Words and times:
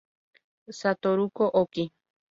Satoru 0.77 1.25
Oki 1.61 1.85